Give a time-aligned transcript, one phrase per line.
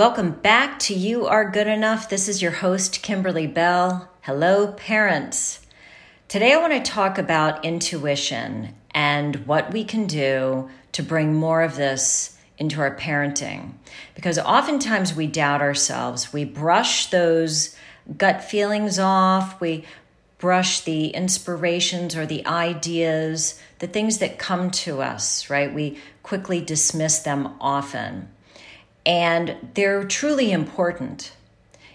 [0.00, 2.08] Welcome back to You Are Good Enough.
[2.08, 4.08] This is your host, Kimberly Bell.
[4.22, 5.60] Hello, parents.
[6.26, 11.60] Today I want to talk about intuition and what we can do to bring more
[11.60, 13.74] of this into our parenting.
[14.14, 17.76] Because oftentimes we doubt ourselves, we brush those
[18.16, 19.84] gut feelings off, we
[20.38, 25.74] brush the inspirations or the ideas, the things that come to us, right?
[25.74, 28.30] We quickly dismiss them often
[29.04, 31.32] and they're truly important.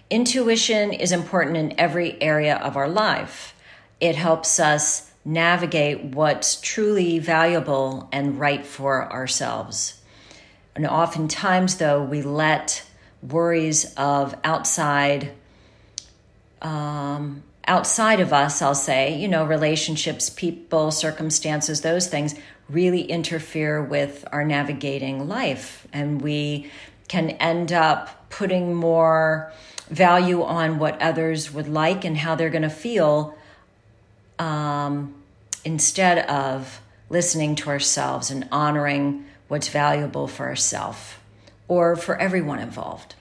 [0.10, 3.56] Intuition is important in every area of our life.
[4.00, 10.00] It helps us navigate what's truly valuable and right for ourselves.
[10.76, 12.86] And oftentimes, though, we let
[13.24, 15.32] worries of outside,
[16.62, 22.36] um, outside of us, I'll say, you know, relationships, people, circumstances, those things
[22.70, 25.88] really interfere with our navigating life.
[25.94, 26.70] And we
[27.08, 29.52] can end up putting more
[29.90, 33.38] value on what others would like and how they're going to feel
[34.40, 35.14] um,
[35.64, 41.16] instead of listening to ourselves and honoring what's valuable for ourselves
[41.68, 43.16] or for everyone involved.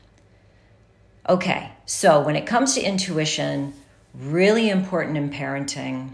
[1.29, 3.75] Okay, so when it comes to intuition,
[4.15, 6.11] really important in parenting.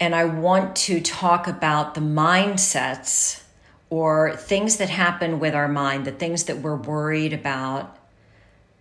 [0.00, 3.42] And I want to talk about the mindsets
[3.90, 7.96] or things that happen with our mind, the things that we're worried about,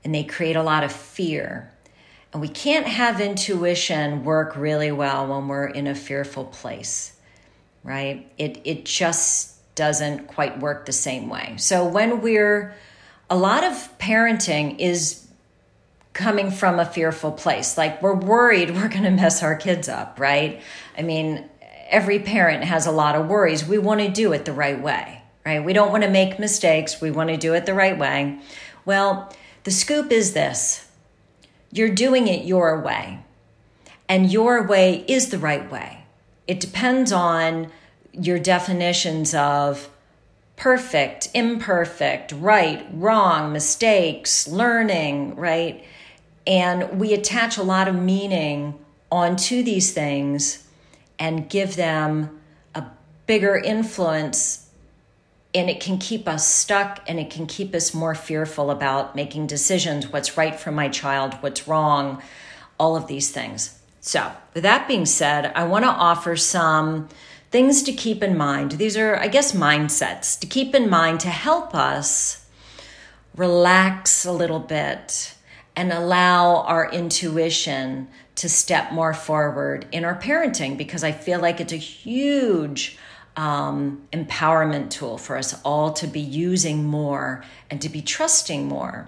[0.04, 1.72] and they create a lot of fear.
[2.34, 7.14] And we can't have intuition work really well when we're in a fearful place,
[7.84, 8.30] right?
[8.38, 11.56] It, it just doesn't quite work the same way.
[11.58, 12.76] So when we're,
[13.30, 15.28] a lot of parenting is
[16.18, 17.78] coming from a fearful place.
[17.78, 20.62] Like we're worried we're going to mess our kids up, right?
[20.98, 21.48] I mean,
[21.90, 23.66] every parent has a lot of worries.
[23.66, 25.64] We want to do it the right way, right?
[25.64, 27.02] We don't want to make mistakes.
[27.02, 28.40] We want to do it the right way.
[28.86, 30.88] Well, the scoop is this
[31.72, 33.20] you're doing it your way,
[34.08, 36.06] and your way is the right way.
[36.48, 37.72] It depends on
[38.14, 39.90] your definitions of
[40.56, 45.84] perfect, imperfect, right, wrong, mistakes, learning, right?
[46.48, 48.80] And we attach a lot of meaning
[49.12, 50.67] onto these things
[51.20, 52.40] and give them
[52.76, 52.84] a
[53.26, 54.68] bigger influence
[55.54, 59.48] and it can keep us stuck and it can keep us more fearful about making
[59.48, 62.22] decisions what's right for my child what's wrong
[62.80, 63.80] all of these things.
[64.02, 67.08] So with that being said i want to offer some
[67.50, 68.74] things to keep in mind.
[68.74, 72.46] These are i guess mindsets to keep in mind to help us
[73.36, 75.34] relax a little bit
[75.78, 81.62] and allow our intuition to step more forward in our parenting because I feel like
[81.62, 82.98] it's a huge
[83.36, 89.08] um, empowerment tool for us all to be using more and to be trusting more.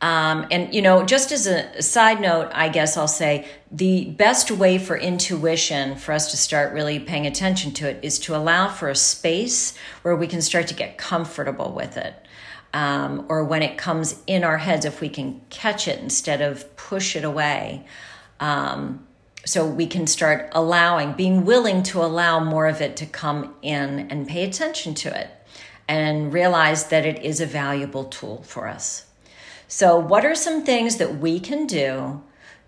[0.00, 4.50] Um, and, you know, just as a side note, I guess I'll say the best
[4.50, 8.68] way for intuition for us to start really paying attention to it is to allow
[8.68, 12.14] for a space where we can start to get comfortable with it
[12.74, 16.76] um, or when it comes in our heads, if we can catch it instead of
[16.76, 17.84] push it away.
[18.40, 19.06] Um,
[19.44, 24.10] so we can start allowing, being willing to allow more of it to come in
[24.10, 25.30] and pay attention to it
[25.88, 29.06] and realize that it is a valuable tool for us.
[29.66, 32.22] So, what are some things that we can do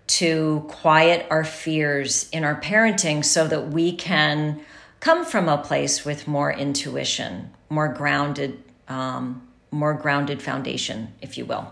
[0.07, 4.61] to quiet our fears in our parenting so that we can
[4.99, 11.45] come from a place with more intuition, more grounded um, more grounded foundation, if you
[11.45, 11.71] will.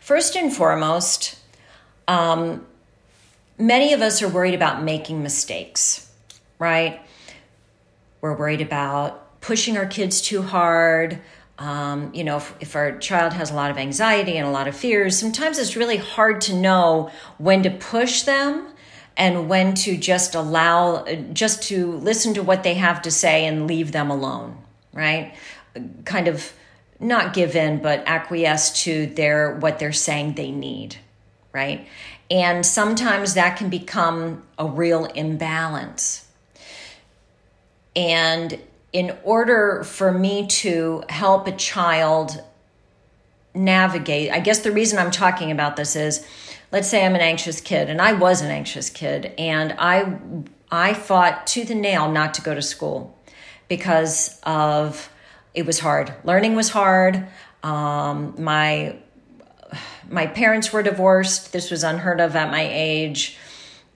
[0.00, 1.36] First and foremost,
[2.06, 2.64] um,
[3.58, 6.10] many of us are worried about making mistakes,
[6.58, 7.00] right?
[8.20, 11.18] We're worried about pushing our kids too hard.
[11.58, 14.68] Um, you know, if, if, our child has a lot of anxiety and a lot
[14.68, 18.68] of fears, sometimes it's really hard to know when to push them
[19.16, 23.66] and when to just allow, just to listen to what they have to say and
[23.66, 24.58] leave them alone,
[24.92, 25.34] right?
[26.04, 26.52] Kind of
[26.98, 30.96] not give in but acquiesce to their what they're saying they need
[31.56, 31.88] right?
[32.30, 36.28] And sometimes that can become a real imbalance.
[37.96, 38.60] And
[38.92, 42.42] in order for me to help a child
[43.54, 46.26] navigate i guess the reason i'm talking about this is
[46.72, 50.14] let's say i'm an anxious kid and i was an anxious kid and i
[50.70, 53.18] i fought tooth and nail not to go to school
[53.66, 55.08] because of
[55.56, 56.14] it was hard.
[56.22, 57.26] Learning was hard.
[57.64, 58.98] Um, my
[60.08, 61.52] my parents were divorced.
[61.52, 63.36] This was unheard of at my age.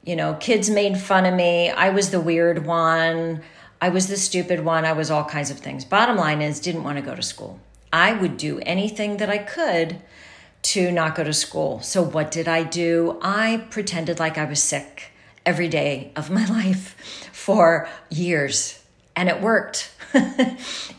[0.03, 1.71] You know, kids made fun of me.
[1.71, 3.43] I was the weird one.
[3.81, 4.85] I was the stupid one.
[4.85, 5.85] I was all kinds of things.
[5.85, 7.61] Bottom line is, didn't want to go to school.
[7.93, 10.01] I would do anything that I could
[10.63, 11.81] to not go to school.
[11.81, 13.19] So, what did I do?
[13.23, 15.13] I pretended like I was sick
[15.47, 16.97] every day of my life
[17.33, 18.80] for years,
[19.17, 19.93] and it worked.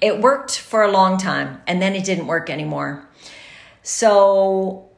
[0.01, 3.07] it worked for a long time, and then it didn't work anymore.
[3.83, 4.89] So,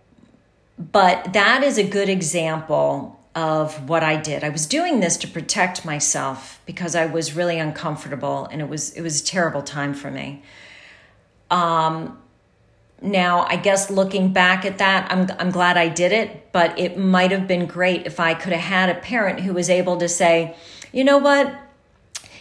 [0.78, 4.44] but that is a good example of what I did.
[4.44, 8.94] I was doing this to protect myself because I was really uncomfortable and it was
[8.94, 10.44] it was a terrible time for me.
[11.50, 12.20] Um
[13.02, 16.98] now, I guess looking back at that, I'm I'm glad I did it, but it
[16.98, 20.08] might have been great if I could have had a parent who was able to
[20.08, 20.56] say,
[20.94, 21.54] "You know what?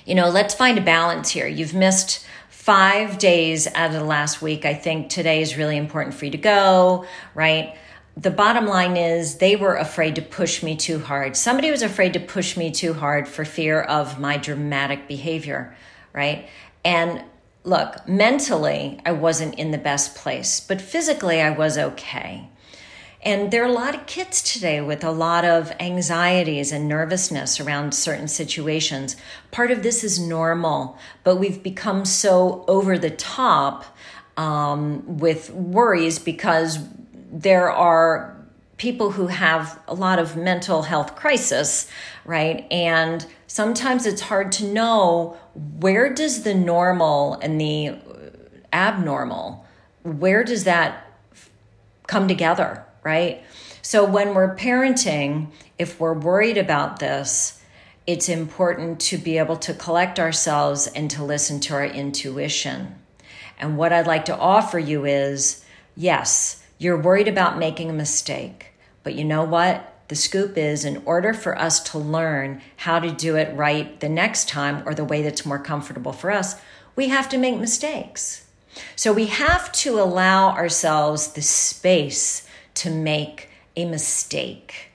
[0.05, 1.47] You know, let's find a balance here.
[1.47, 4.65] You've missed 5 days out of the last week.
[4.65, 7.77] I think today is really important for you to go, right?
[8.17, 11.37] the bottom line is they were afraid to push me too hard.
[11.37, 15.75] Somebody was afraid to push me too hard for fear of my dramatic behavior,
[16.13, 16.49] right?
[16.85, 17.25] And
[17.65, 22.49] look, mentally, I wasn't in the best place, but physically, I was okay.
[23.25, 27.61] And there are a lot of kids today with a lot of anxieties and nervousness
[27.61, 29.15] around certain situations.
[29.53, 33.85] Part of this is normal, but we've become so over the top
[34.37, 36.81] um, with worries because
[37.31, 38.37] there are
[38.77, 41.89] people who have a lot of mental health crisis,
[42.25, 42.67] right?
[42.73, 45.37] And sometimes it's hard to know
[45.79, 47.95] where does the normal and the
[48.73, 49.65] abnormal,
[50.03, 51.07] where does that
[52.09, 53.43] come together, right?
[53.83, 57.61] So when we're parenting, if we're worried about this,
[58.07, 62.97] it's important to be able to collect ourselves and to listen to our intuition.
[63.59, 65.65] And what I'd like to offer you is
[65.97, 68.73] yes, you're worried about making a mistake.
[69.03, 69.89] But you know what?
[70.09, 74.09] The scoop is in order for us to learn how to do it right the
[74.09, 76.61] next time or the way that's more comfortable for us,
[76.97, 78.47] we have to make mistakes.
[78.97, 84.91] So we have to allow ourselves the space to make a mistake.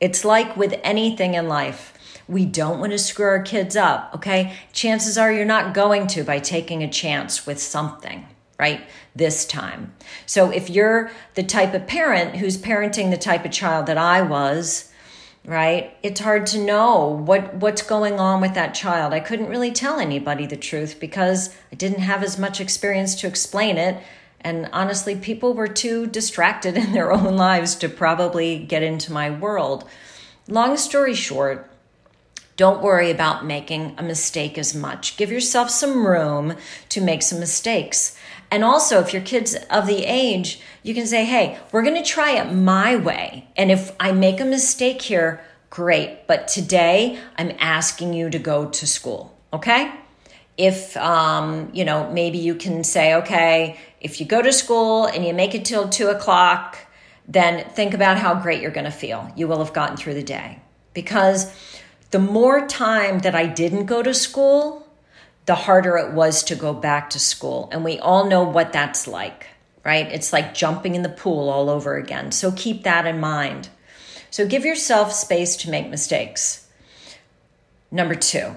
[0.00, 1.94] It's like with anything in life.
[2.28, 4.54] We don't want to screw our kids up, okay?
[4.72, 8.26] Chances are you're not going to by taking a chance with something
[8.58, 8.88] right?
[9.14, 9.94] This time.
[10.26, 14.22] So if you're the type of parent who's parenting the type of child that I
[14.22, 14.92] was,
[15.44, 15.96] right?
[16.02, 19.12] It's hard to know what what's going on with that child.
[19.12, 23.26] I couldn't really tell anybody the truth because I didn't have as much experience to
[23.26, 24.02] explain it.
[24.40, 29.30] And honestly, people were too distracted in their own lives to probably get into my
[29.30, 29.88] world.
[30.48, 31.70] Long story short,
[32.56, 35.16] don't worry about making a mistake as much.
[35.16, 36.56] Give yourself some room
[36.88, 38.18] to make some mistakes.
[38.50, 42.08] And also, if your kid's of the age, you can say, hey, we're going to
[42.08, 43.46] try it my way.
[43.56, 45.40] And if I make a mistake here,
[45.70, 46.26] great.
[46.26, 49.38] But today, I'm asking you to go to school.
[49.52, 49.92] Okay?
[50.56, 55.24] If, um, you know, maybe you can say, okay, if you go to school and
[55.24, 56.78] you make it till two o'clock,
[57.26, 59.30] then think about how great you're going to feel.
[59.36, 60.60] You will have gotten through the day.
[60.94, 61.52] Because
[62.10, 64.88] the more time that I didn't go to school,
[65.46, 67.68] the harder it was to go back to school.
[67.72, 69.46] And we all know what that's like,
[69.84, 70.06] right?
[70.06, 72.32] It's like jumping in the pool all over again.
[72.32, 73.68] So keep that in mind.
[74.30, 76.66] So give yourself space to make mistakes.
[77.90, 78.54] Number two,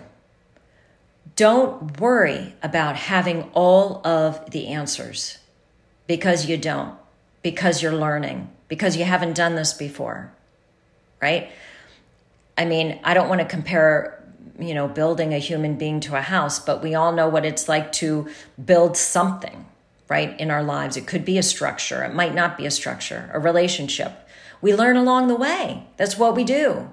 [1.41, 5.39] don't worry about having all of the answers
[6.05, 6.95] because you don't,
[7.41, 10.31] because you're learning, because you haven't done this before,
[11.19, 11.49] right?
[12.55, 14.23] I mean, I don't want to compare
[14.59, 17.67] you know, building a human being to a house, but we all know what it's
[17.67, 18.29] like to
[18.63, 19.65] build something,
[20.07, 20.95] right, in our lives.
[20.95, 24.11] It could be a structure, it might not be a structure, a relationship.
[24.61, 25.87] We learn along the way.
[25.97, 26.91] That's what we do.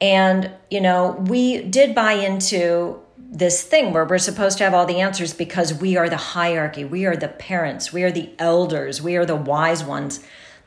[0.00, 3.00] And, you know, we did buy into
[3.30, 6.84] this thing where we're supposed to have all the answers because we are the hierarchy,
[6.84, 10.20] we are the parents, we are the elders, we are the wise ones.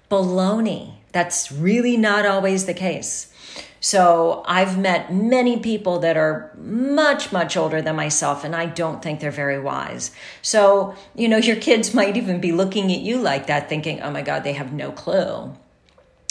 [0.10, 0.93] Baloney.
[1.12, 3.34] That's really not always the case.
[3.79, 9.01] So I've met many people that are much, much older than myself, and I don't
[9.01, 10.12] think they're very wise.
[10.41, 14.10] So, you know, your kids might even be looking at you like that, thinking, oh
[14.10, 15.53] my God, they have no clue.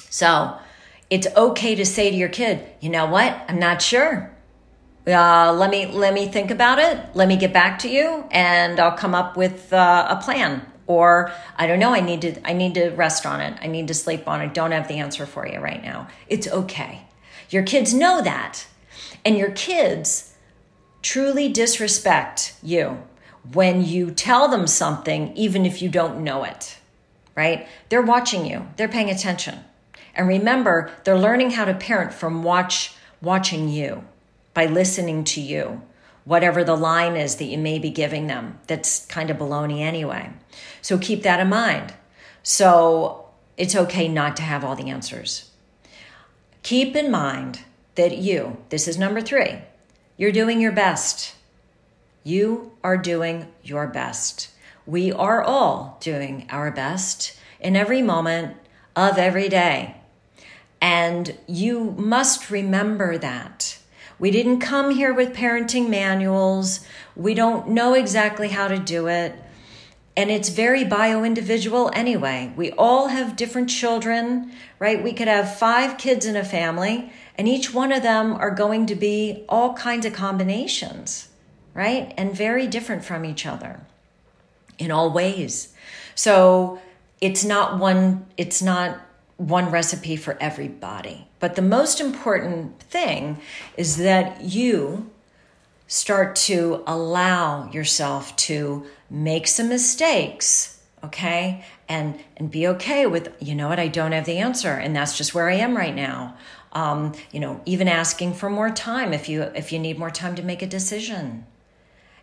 [0.08, 0.56] So
[1.10, 3.44] it's okay to say to your kid, you know what?
[3.48, 4.31] I'm not sure.
[5.06, 6.98] Uh, let me let me think about it.
[7.14, 10.66] Let me get back to you, and I'll come up with uh, a plan.
[10.86, 11.94] Or I don't know.
[11.94, 13.58] I need to I need to rest on it.
[13.62, 14.54] I need to sleep on it.
[14.54, 16.08] Don't have the answer for you right now.
[16.28, 17.02] It's okay.
[17.50, 18.66] Your kids know that.
[19.24, 20.34] And your kids
[21.02, 23.02] truly disrespect you
[23.52, 26.78] when you tell them something, even if you don't know it,
[27.34, 27.66] right?
[27.88, 29.58] They're watching you, they're paying attention.
[30.14, 34.04] And remember, they're learning how to parent from watch, watching you,
[34.54, 35.82] by listening to you.
[36.24, 38.58] whatever the line is that you may be giving them.
[38.66, 40.30] That's kind of baloney anyway.
[40.80, 41.94] So keep that in mind.
[42.42, 45.50] So it's okay not to have all the answers.
[46.62, 47.60] Keep in mind
[47.96, 49.58] that you, this is number three,
[50.16, 51.34] you're doing your best.
[52.24, 54.50] You are doing your best.
[54.86, 58.56] We are all doing our best in every moment
[58.94, 59.96] of every day.
[60.80, 63.71] And you must remember that.
[64.22, 66.86] We didn't come here with parenting manuals.
[67.16, 69.34] We don't know exactly how to do it.
[70.16, 72.52] And it's very bio individual anyway.
[72.54, 75.02] We all have different children, right?
[75.02, 78.86] We could have five kids in a family, and each one of them are going
[78.86, 81.26] to be all kinds of combinations,
[81.74, 82.14] right?
[82.16, 83.80] And very different from each other
[84.78, 85.74] in all ways.
[86.14, 86.80] So
[87.20, 89.00] it's not one, it's not
[89.36, 91.26] one recipe for everybody.
[91.42, 93.40] But the most important thing
[93.76, 95.10] is that you
[95.88, 101.64] start to allow yourself to make some mistakes, okay?
[101.88, 105.18] And and be okay with, you know what, I don't have the answer and that's
[105.18, 106.36] just where I am right now.
[106.74, 110.36] Um, you know, even asking for more time if you if you need more time
[110.36, 111.44] to make a decision.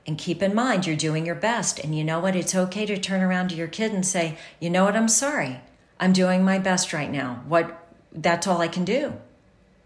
[0.07, 2.97] And keep in mind you're doing your best and you know what, it's okay to
[2.97, 5.59] turn around to your kid and say, "You know what, I'm sorry.
[5.99, 7.43] I'm doing my best right now.
[7.45, 9.13] What that's all I can do."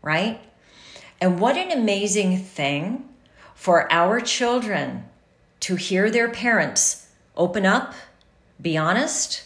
[0.02, 0.42] Right?
[1.22, 3.08] And what an amazing thing
[3.56, 5.06] for our children
[5.62, 7.94] to hear their parents open up,
[8.62, 9.44] be honest,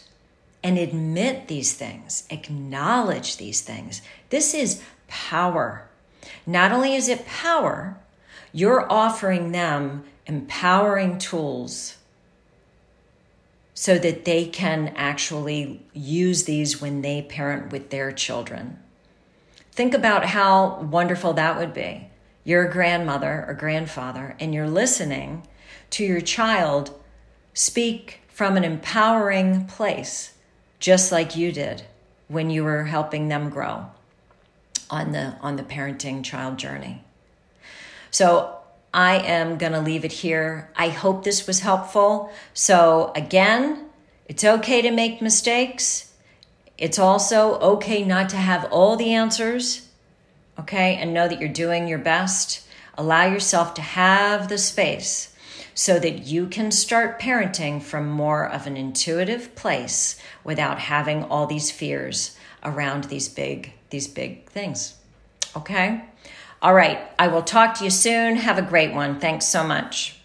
[0.62, 4.02] and admit these things, acknowledge these things.
[4.30, 5.88] This is power.
[6.44, 7.96] Not only is it power,
[8.52, 11.97] you're offering them empowering tools
[13.78, 18.76] so that they can actually use these when they parent with their children.
[19.70, 22.08] Think about how wonderful that would be.
[22.42, 25.46] You're a grandmother or grandfather, and you're listening
[25.90, 26.90] to your child
[27.54, 30.32] speak from an empowering place,
[30.80, 31.84] just like you did
[32.26, 33.86] when you were helping them grow
[34.90, 37.04] on the on the parenting child journey.
[38.10, 38.57] So
[38.92, 40.70] I am going to leave it here.
[40.76, 42.32] I hope this was helpful.
[42.54, 43.86] So again,
[44.26, 46.12] it's okay to make mistakes.
[46.76, 49.88] It's also okay not to have all the answers.
[50.58, 50.96] Okay?
[50.96, 52.66] And know that you're doing your best.
[52.96, 55.34] Allow yourself to have the space
[55.74, 61.46] so that you can start parenting from more of an intuitive place without having all
[61.46, 64.96] these fears around these big these big things.
[65.56, 66.04] Okay?
[66.60, 68.36] All right, I will talk to you soon.
[68.36, 69.20] Have a great one.
[69.20, 70.17] Thanks so much.